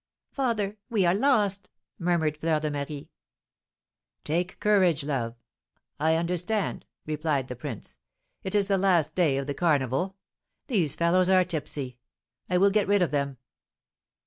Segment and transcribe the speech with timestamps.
[0.31, 1.69] "Father, we are lost!"
[1.99, 3.11] murmured Fleur de Marie.
[4.23, 5.35] "Take courage, love!
[5.99, 7.97] I understand," replied the prince;
[8.43, 10.15] "it is the last day of the carnival,
[10.65, 11.99] these fellows are tipsy;
[12.49, 13.37] I will get rid of them."